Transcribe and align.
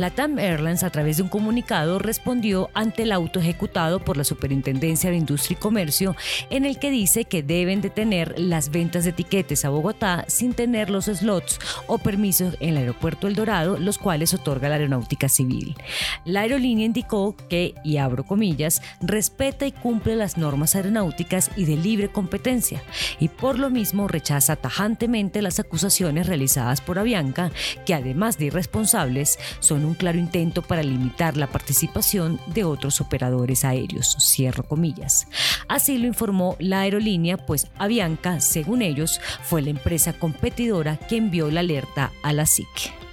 LATAM 0.00 0.38
Airlines, 0.38 0.82
a 0.82 0.88
través 0.88 1.18
de 1.18 1.24
un 1.24 1.28
comunicado, 1.28 1.98
respondió 1.98 2.70
ante 2.72 3.02
el 3.02 3.12
auto 3.12 3.38
ejecutado 3.38 4.02
por 4.02 4.16
la 4.16 4.24
Superintendencia 4.24 5.10
de 5.10 5.16
Industria 5.16 5.58
y 5.58 5.60
Comercio, 5.60 6.16
en 6.48 6.64
el 6.64 6.78
que 6.78 6.90
dice 6.90 7.26
que 7.26 7.42
deben 7.42 7.82
detener 7.82 8.34
las 8.38 8.70
ventas 8.70 9.04
de 9.04 9.10
etiquetes 9.10 9.66
a 9.66 9.68
Bogotá 9.68 10.24
sin 10.26 10.54
tener 10.54 10.88
los 10.88 11.04
slots 11.04 11.58
o 11.86 11.98
permisos 11.98 12.56
en 12.60 12.70
el 12.70 12.76
aeropuerto 12.78 13.26
El 13.26 13.34
Dorado, 13.34 13.76
los 13.78 13.98
cuales 13.98 14.32
otorga 14.32 14.70
la 14.70 14.76
Aeronáutica 14.76 15.28
Civil. 15.28 15.76
La 16.24 16.40
aerolínea 16.40 16.86
indicó 16.86 17.36
que, 17.50 17.74
y 17.84 17.98
abro 17.98 18.24
comillas, 18.24 18.80
respeta 19.02 19.66
y 19.66 19.72
cumple 19.72 20.16
las 20.16 20.38
normas 20.38 20.76
aeronáuticas 20.76 21.50
y 21.56 21.66
de 21.66 21.76
libre 21.76 22.08
competencia, 22.08 22.82
y 23.18 23.28
por 23.28 23.58
lo 23.58 23.68
mismo 23.68 24.08
rechaza 24.08 24.56
tajantemente 24.56 25.42
las 25.42 25.60
acusaciones 25.60 26.26
realizadas 26.26 26.80
por 26.80 26.98
Avianca, 26.98 27.52
que 27.84 27.92
además 27.92 28.38
de 28.38 28.46
irresponsables, 28.46 29.38
son 29.58 29.89
un 29.90 29.94
claro 29.96 30.18
intento 30.18 30.62
para 30.62 30.82
limitar 30.82 31.36
la 31.36 31.46
participación 31.48 32.40
de 32.46 32.64
otros 32.64 33.00
operadores 33.00 33.64
aéreos, 33.64 34.16
cierro 34.20 34.62
comillas. 34.62 35.26
Así 35.68 35.98
lo 35.98 36.06
informó 36.06 36.56
la 36.58 36.80
aerolínea, 36.80 37.36
pues 37.36 37.66
Avianca, 37.76 38.40
según 38.40 38.82
ellos, 38.82 39.20
fue 39.42 39.62
la 39.62 39.70
empresa 39.70 40.12
competidora 40.12 40.96
que 40.96 41.16
envió 41.16 41.50
la 41.50 41.60
alerta 41.60 42.12
a 42.22 42.32
la 42.32 42.46
SIC. 42.46 43.09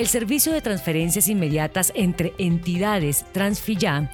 El 0.00 0.06
servicio 0.06 0.54
de 0.54 0.62
transferencias 0.62 1.28
inmediatas 1.28 1.92
entre 1.94 2.32
entidades 2.38 3.26
Transfilla 3.32 4.10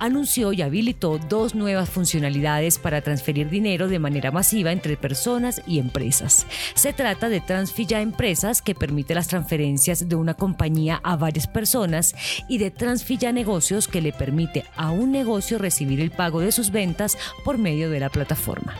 anunció 0.00 0.52
y 0.52 0.62
habilitó 0.62 1.18
dos 1.18 1.54
nuevas 1.54 1.88
funcionalidades 1.88 2.80
para 2.80 3.02
transferir 3.02 3.48
dinero 3.48 3.86
de 3.86 4.00
manera 4.00 4.32
masiva 4.32 4.72
entre 4.72 4.96
personas 4.96 5.62
y 5.64 5.78
empresas. 5.78 6.44
Se 6.74 6.92
trata 6.92 7.28
de 7.28 7.40
Transfilla 7.40 8.00
Empresas, 8.00 8.62
que 8.62 8.74
permite 8.74 9.14
las 9.14 9.28
transferencias 9.28 10.08
de 10.08 10.16
una 10.16 10.34
compañía 10.34 11.00
a 11.04 11.14
varias 11.14 11.46
personas, 11.46 12.16
y 12.48 12.58
de 12.58 12.72
Transfilla 12.72 13.30
Negocios, 13.30 13.86
que 13.86 14.02
le 14.02 14.12
permite 14.12 14.64
a 14.74 14.90
un 14.90 15.12
negocio 15.12 15.58
recibir 15.58 16.00
el 16.00 16.10
pago 16.10 16.40
de 16.40 16.50
sus 16.50 16.72
ventas 16.72 17.16
por 17.44 17.58
medio 17.58 17.90
de 17.90 18.00
la 18.00 18.08
plataforma. 18.08 18.74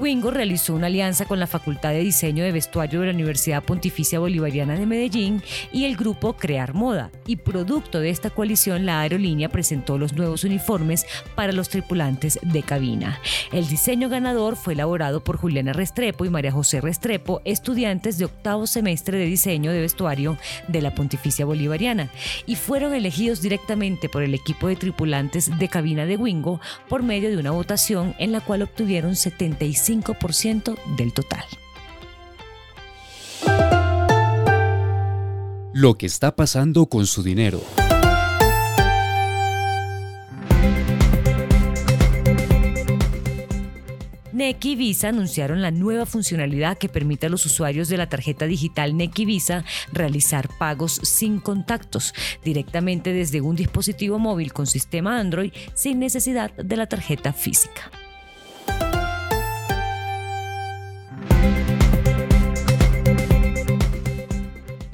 Wingo 0.00 0.30
realizó 0.30 0.74
una 0.74 0.86
alianza 0.86 1.26
con 1.26 1.38
la 1.38 1.46
Facultad 1.46 1.90
de 1.90 1.98
Diseño 1.98 2.42
de 2.42 2.52
Vestuario 2.52 3.00
de 3.00 3.08
la 3.08 3.12
Universidad 3.12 3.62
Pontificia 3.62 4.18
Bolivariana 4.18 4.74
de 4.74 4.86
Medellín 4.86 5.42
y 5.72 5.84
el 5.84 5.94
grupo 5.94 6.32
Crear 6.32 6.72
Moda, 6.72 7.10
y 7.26 7.36
producto 7.36 8.00
de 8.00 8.08
esta 8.08 8.30
coalición 8.30 8.86
la 8.86 9.02
aerolínea 9.02 9.50
presentó 9.50 9.98
los 9.98 10.14
nuevos 10.14 10.42
uniformes 10.44 11.04
para 11.34 11.52
los 11.52 11.68
tripulantes 11.68 12.38
de 12.42 12.62
cabina. 12.62 13.20
El 13.52 13.68
diseño 13.68 14.08
ganador 14.08 14.56
fue 14.56 14.72
elaborado 14.72 15.22
por 15.22 15.36
Juliana 15.36 15.74
Restrepo 15.74 16.24
y 16.24 16.30
María 16.30 16.50
José 16.50 16.80
Restrepo, 16.80 17.42
estudiantes 17.44 18.16
de 18.16 18.24
octavo 18.24 18.66
semestre 18.66 19.18
de 19.18 19.26
diseño 19.26 19.70
de 19.70 19.82
vestuario 19.82 20.38
de 20.68 20.80
la 20.80 20.94
Pontificia 20.94 21.44
Bolivariana, 21.44 22.08
y 22.46 22.56
fueron 22.56 22.94
elegidos 22.94 23.42
directamente 23.42 24.08
por 24.08 24.22
el 24.22 24.32
equipo 24.32 24.66
de 24.68 24.76
tripulantes 24.76 25.58
de 25.58 25.68
cabina 25.68 26.06
de 26.06 26.16
Wingo 26.16 26.58
por 26.88 27.02
medio 27.02 27.28
de 27.28 27.36
una 27.36 27.50
votación 27.50 28.14
en 28.18 28.32
la 28.32 28.40
cual 28.40 28.62
obtuvieron 28.62 29.14
75 29.14 29.89
5% 29.90 30.76
del 30.96 31.12
total. 31.12 31.44
Lo 35.72 35.94
que 35.94 36.06
está 36.06 36.36
pasando 36.36 36.86
con 36.86 37.06
su 37.06 37.22
dinero. 37.22 37.60
Neki 44.32 44.74
Visa 44.74 45.08
anunciaron 45.08 45.60
la 45.60 45.70
nueva 45.70 46.06
funcionalidad 46.06 46.78
que 46.78 46.88
permite 46.88 47.26
a 47.26 47.28
los 47.28 47.44
usuarios 47.44 47.88
de 47.88 47.98
la 47.98 48.08
tarjeta 48.08 48.46
digital 48.46 48.96
Neki 48.96 49.24
Visa 49.24 49.64
realizar 49.92 50.48
pagos 50.58 51.00
sin 51.02 51.40
contactos 51.40 52.14
directamente 52.42 53.12
desde 53.12 53.40
un 53.40 53.54
dispositivo 53.56 54.18
móvil 54.18 54.52
con 54.52 54.66
sistema 54.66 55.18
Android 55.18 55.52
sin 55.74 55.98
necesidad 55.98 56.52
de 56.52 56.76
la 56.76 56.86
tarjeta 56.86 57.32
física. 57.32 57.90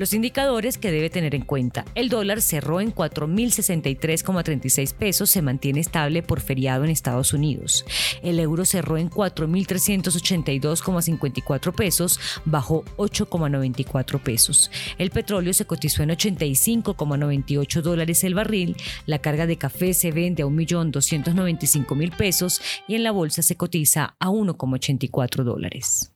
Los 0.07 0.15
indicadores 0.15 0.79
que 0.79 0.93
debe 0.93 1.11
tener 1.11 1.35
en 1.35 1.43
cuenta. 1.43 1.85
El 1.97 2.09
dólar 2.09 2.41
cerró 2.41 2.81
en 2.81 2.95
4.063,36 2.95 4.95
pesos, 4.95 5.31
se 5.31 5.43
mantiene 5.43 5.81
estable 5.81 6.23
por 6.23 6.39
feriado 6.39 6.85
en 6.85 6.91
Estados 6.91 7.33
Unidos. 7.33 7.85
El 8.23 8.39
euro 8.39 8.65
cerró 8.65 8.99
en 8.99 9.11
4.382,54 9.11 11.75
pesos, 11.75 12.21
bajó 12.45 12.85
8,94 12.99 14.21
pesos. 14.21 14.71
El 14.97 15.11
petróleo 15.11 15.53
se 15.53 15.65
cotizó 15.65 16.05
en 16.05 16.11
85,98 16.11 17.83
dólares 17.83 18.23
el 18.23 18.35
barril. 18.35 18.77
La 19.07 19.19
carga 19.19 19.49
de 19.49 19.59
café 19.59 19.93
se 19.93 20.13
vende 20.13 20.45
a 20.45 20.47
1.295.000 20.47 22.17
pesos 22.17 22.61
y 22.87 22.95
en 22.95 23.03
la 23.03 23.11
bolsa 23.11 23.43
se 23.43 23.57
cotiza 23.57 24.15
a 24.21 24.29
1,84 24.29 25.43
dólares. 25.43 26.13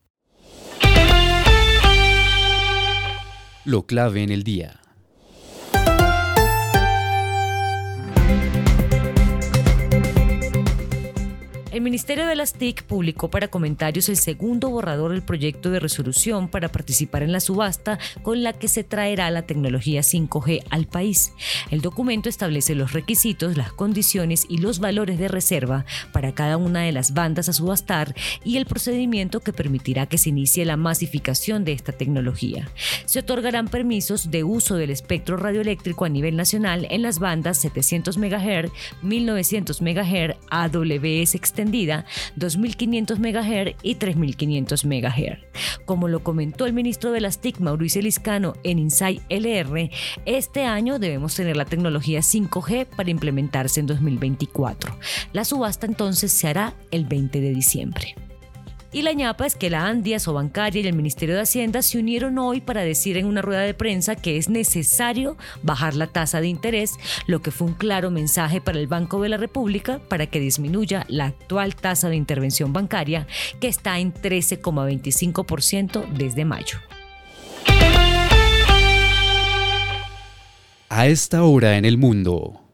Lo 3.65 3.87
clave 3.87 4.22
en 4.22 4.31
el 4.31 4.43
día. 4.43 4.79
El 11.80 11.84
Ministerio 11.84 12.26
de 12.26 12.36
las 12.36 12.52
TIC 12.52 12.82
publicó 12.82 13.30
para 13.30 13.48
comentarios 13.48 14.10
el 14.10 14.18
segundo 14.18 14.68
borrador 14.68 15.12
del 15.12 15.22
proyecto 15.22 15.70
de 15.70 15.80
resolución 15.80 16.48
para 16.48 16.68
participar 16.68 17.22
en 17.22 17.32
la 17.32 17.41
subasta 17.41 17.98
con 18.20 18.42
la 18.42 18.52
que 18.52 18.68
se 18.68 18.84
traerá 18.84 19.30
la 19.30 19.46
tecnología 19.46 20.02
5G 20.02 20.62
al 20.68 20.86
país. 20.86 21.32
El 21.70 21.80
documento 21.80 22.28
establece 22.28 22.74
los 22.74 22.92
requisitos, 22.92 23.56
las 23.56 23.72
condiciones 23.72 24.44
y 24.46 24.58
los 24.58 24.78
valores 24.78 25.18
de 25.18 25.28
reserva 25.28 25.86
para 26.12 26.34
cada 26.34 26.58
una 26.58 26.82
de 26.82 26.92
las 26.92 27.14
bandas 27.14 27.48
a 27.48 27.54
subastar 27.54 28.14
y 28.44 28.58
el 28.58 28.66
procedimiento 28.66 29.41
que 29.41 29.54
permitirá 29.54 30.04
que 30.04 30.18
se 30.18 30.28
inicie 30.28 30.66
la 30.66 30.76
masificación 30.76 31.64
de 31.64 31.72
esta 31.72 31.92
tecnología. 31.92 32.68
Se 33.06 33.20
otorgarán 33.20 33.68
permisos 33.68 34.30
de 34.30 34.44
uso 34.44 34.76
del 34.76 34.91
espectro 34.91 35.38
radioeléctrico 35.38 36.04
a 36.04 36.10
nivel 36.10 36.36
nacional 36.36 36.86
en 36.91 37.00
las 37.00 37.20
bandas 37.20 37.56
700 37.56 38.18
MHz, 38.18 38.70
1900 39.00 39.80
MHz, 39.80 40.36
AWS 40.50 41.34
externo 41.70 42.04
2500 42.36 43.19
MHz 43.19 43.76
y 43.82 43.94
3500 43.97 44.84
MHz. 44.84 45.84
Como 45.84 46.08
lo 46.08 46.22
comentó 46.22 46.66
el 46.66 46.72
ministro 46.72 47.12
de 47.12 47.20
las 47.20 47.41
TIC, 47.41 47.60
Mauricio 47.60 48.03
Liscano, 48.03 48.54
en 48.62 48.78
Insight 48.78 49.22
LR, 49.28 49.91
este 50.26 50.64
año 50.64 50.98
debemos 50.98 51.34
tener 51.34 51.56
la 51.56 51.64
tecnología 51.64 52.20
5G 52.20 52.86
para 52.86 53.10
implementarse 53.10 53.80
en 53.80 53.86
2024. 53.86 54.97
La 55.32 55.44
subasta 55.44 55.86
entonces 55.86 56.32
se 56.32 56.48
hará 56.48 56.75
el 56.91 57.04
20 57.06 57.41
de 57.41 57.50
diciembre. 57.50 58.14
Y 58.92 59.02
la 59.02 59.12
ñapa 59.12 59.46
es 59.46 59.54
que 59.54 59.70
la 59.70 59.86
Andia, 59.86 60.18
Bancaria 60.26 60.82
y 60.82 60.86
el 60.86 60.97
Ministerio 60.97 61.36
de 61.36 61.42
Hacienda 61.42 61.80
se 61.80 61.98
unieron 61.98 62.38
hoy 62.38 62.60
para 62.60 62.82
decir 62.82 63.16
en 63.16 63.26
una 63.26 63.41
rueda 63.41 63.60
de 63.60 63.72
prensa 63.72 64.16
que 64.16 64.36
es 64.36 64.48
necesario 64.48 65.36
bajar 65.62 65.94
la 65.94 66.09
tasa 66.09 66.41
de 66.41 66.48
interés, 66.48 66.94
lo 67.26 67.41
que 67.41 67.53
fue 67.53 67.68
un 67.68 67.74
claro 67.74 68.10
mensaje 68.10 68.60
para 68.60 68.80
el 68.80 68.88
Banco 68.88 69.22
de 69.22 69.28
la 69.28 69.36
República 69.36 70.00
para 70.09 70.26
que 70.26 70.41
disminuya 70.41 71.06
la 71.09 71.26
actual 71.26 71.76
tasa 71.76 72.09
de 72.09 72.16
intervención 72.16 72.72
bancaria 72.72 73.28
que 73.60 73.68
está 73.68 74.00
en 74.00 74.12
13,25% 74.12 76.09
desde 76.09 76.44
mayo. 76.44 76.78
A 80.88 81.06
esta 81.06 81.44
hora 81.44 81.78
en 81.78 81.84
el 81.84 81.97
mundo. 81.97 82.69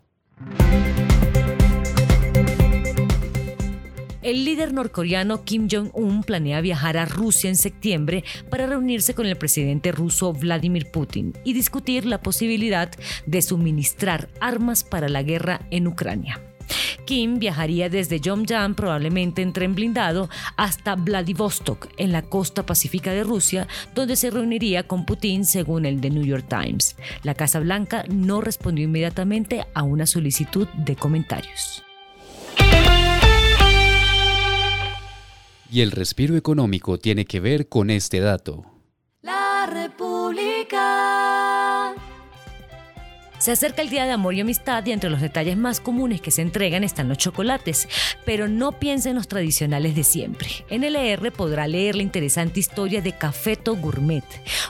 El 4.27 4.45
líder 4.45 4.73
norcoreano 4.73 5.45
Kim 5.45 5.69
Jong-un 5.71 6.25
planea 6.25 6.61
viajar 6.61 6.97
a 6.97 7.05
Rusia 7.05 7.49
en 7.49 7.55
septiembre 7.55 8.25
para 8.51 8.67
reunirse 8.67 9.15
con 9.15 9.25
el 9.25 9.37
presidente 9.37 9.93
ruso 9.93 10.33
Vladimir 10.33 10.91
Putin 10.91 11.33
y 11.45 11.53
discutir 11.53 12.05
la 12.07 12.21
posibilidad 12.21 12.91
de 13.25 13.41
suministrar 13.41 14.29
armas 14.41 14.83
para 14.83 15.09
la 15.09 15.23
guerra 15.23 15.61
en 15.71 15.87
Ucrania. 15.87 16.43
Kim 17.05 17.39
viajaría 17.39 17.89
desde 17.89 18.19
Yomjan, 18.19 18.75
probablemente 18.75 19.43
en 19.43 19.53
tren 19.53 19.77
blindado, 19.77 20.29
hasta 20.57 20.97
Vladivostok, 20.97 21.87
en 21.97 22.11
la 22.11 22.23
costa 22.23 22.67
pacífica 22.67 23.13
de 23.13 23.23
Rusia, 23.23 23.69
donde 23.95 24.17
se 24.17 24.33
reuniría 24.33 24.89
con 24.89 25.07
Putin, 25.07 25.45
según 25.45 25.87
el 25.87 26.01
The 26.01 26.11
New 26.11 26.25
York 26.25 26.47
Times. 26.49 26.97
La 27.23 27.35
Casa 27.37 27.61
Blanca 27.61 28.03
no 28.09 28.41
respondió 28.41 28.87
inmediatamente 28.87 29.65
a 29.73 29.85
una 29.85 30.05
solicitud 30.05 30.67
de 30.71 30.97
comentarios. 30.97 31.86
Y 35.71 35.81
el 35.81 35.91
respiro 35.91 36.37
económico 36.37 36.99
tiene 36.99 37.25
que 37.25 37.41
ver 37.41 37.69
con 37.69 37.91
este 37.91 38.21
dato. 38.21 38.65
La 39.23 39.67
República. 39.67 41.27
Se 43.39 43.53
acerca 43.53 43.83
el 43.83 43.91
Día 43.91 44.07
de 44.07 44.13
Amor 44.13 44.35
y 44.35 44.41
Amistad 44.41 44.85
y 44.87 44.93
entre 44.93 45.11
los 45.11 45.21
detalles 45.21 45.59
más 45.59 45.81
comunes 45.81 46.23
que 46.23 46.31
se 46.31 46.41
entregan 46.41 46.85
están 46.85 47.09
los 47.09 47.19
chocolates, 47.19 47.87
pero 48.25 48.49
no 48.49 48.73
piensen 48.73 49.11
en 49.11 49.17
los 49.17 49.29
tradicionales 49.29 49.95
de 49.95 50.05
siempre. 50.05 50.49
En 50.71 50.83
LR 50.83 51.31
podrá 51.33 51.69
leer 51.69 51.97
la 51.97 52.03
interesante 52.03 52.61
historia 52.61 53.03
de 53.03 53.13
Cafeto 53.13 53.77
Gourmet, 53.77 54.25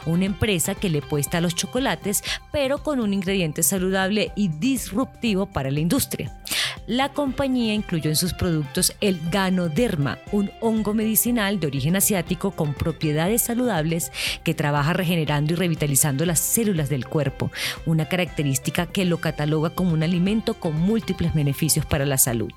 una 0.04 0.24
empresa 0.24 0.74
que 0.74 0.90
le 0.90 1.00
puesta 1.00 1.38
a 1.38 1.40
los 1.40 1.54
chocolates, 1.54 2.24
pero 2.50 2.82
con 2.82 2.98
un 2.98 3.14
ingrediente 3.14 3.62
saludable 3.62 4.32
y 4.34 4.48
disruptivo 4.48 5.46
para 5.46 5.70
la 5.70 5.80
industria. 5.80 6.36
La 6.86 7.08
compañía 7.08 7.74
incluyó 7.74 8.10
en 8.10 8.16
sus 8.16 8.32
productos 8.32 8.94
el 9.00 9.18
Ganoderma, 9.30 10.18
un 10.30 10.52
hongo 10.60 10.94
medicinal 10.94 11.58
de 11.58 11.66
origen 11.66 11.96
asiático 11.96 12.52
con 12.52 12.74
propiedades 12.74 13.42
saludables 13.42 14.12
que 14.44 14.54
trabaja 14.54 14.92
regenerando 14.92 15.52
y 15.52 15.56
revitalizando 15.56 16.24
las 16.24 16.38
células 16.38 16.88
del 16.88 17.06
cuerpo, 17.06 17.50
una 17.86 18.08
característica 18.08 18.86
que 18.86 19.04
lo 19.04 19.18
cataloga 19.18 19.70
como 19.70 19.94
un 19.94 20.04
alimento 20.04 20.54
con 20.54 20.80
múltiples 20.80 21.34
beneficios 21.34 21.84
para 21.84 22.06
la 22.06 22.18
salud. 22.18 22.52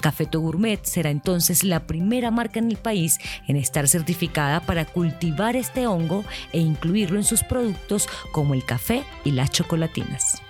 Cafeto 0.00 0.40
Gourmet 0.40 0.82
será 0.84 1.10
entonces 1.10 1.62
la 1.62 1.86
primera 1.86 2.30
marca 2.30 2.60
en 2.60 2.70
el 2.70 2.78
país 2.78 3.18
en 3.48 3.56
estar 3.56 3.86
certificada 3.86 4.60
para 4.60 4.86
cultivar 4.86 5.56
este 5.56 5.86
hongo 5.86 6.24
e 6.52 6.58
incluirlo 6.58 7.18
en 7.18 7.24
sus 7.24 7.42
productos 7.42 8.08
como 8.32 8.54
el 8.54 8.64
café 8.64 9.04
y 9.24 9.32
las 9.32 9.50
chocolatinas. 9.50 10.43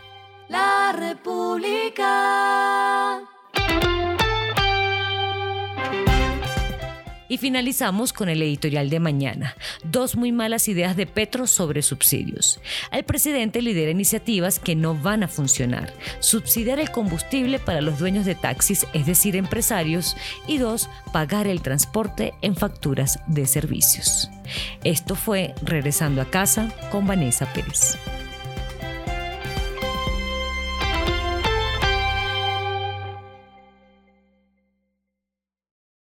República. 0.97 2.05
Y 7.29 7.39
finalizamos 7.39 8.13
con 8.13 8.29
el 8.29 8.43
editorial 8.43 8.91
de 8.91 9.01
mañana. 9.01 9.57
Dos 9.83 10.15
muy 10.15 10.31
malas 10.31 10.69
ideas 10.69 10.95
de 10.97 11.07
Petro 11.07 11.49
sobre 11.49 11.83
subsidios. 11.83 12.61
El 12.93 13.05
presidente 13.05 13.61
lidera 13.61 13.91
iniciativas 13.91 14.61
que 14.61 14.77
no 14.77 14.95
van 14.95 15.25
a 15.25 15.29
funcionar. 15.29 15.93
Subsidiar 16.21 16.79
el 16.79 16.91
combustible 16.91 17.59
para 17.59 17.81
los 17.81 17.99
dueños 17.99 18.25
de 18.25 18.37
taxis, 18.37 18.87
es 18.93 19.07
decir, 19.07 19.35
empresarios. 19.35 20.17
Y 20.47 20.59
dos, 20.59 20.89
pagar 21.13 21.49
el 21.49 21.61
transporte 21.63 22.35
en 22.43 22.55
facturas 22.55 23.19
de 23.27 23.47
servicios. 23.47 24.31
Esto 24.85 25.17
fue 25.17 25.55
Regresando 25.63 26.21
a 26.21 26.27
casa 26.27 26.73
con 26.93 27.07
Vanessa 27.07 27.53
Pérez. 27.53 27.99